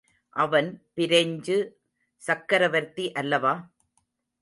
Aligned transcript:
அவன், 0.35 0.69
பிரெஞ்சு 0.93 1.57
சக்கரவர்த்தி 2.23 3.11
அல்லவா? 3.11 3.53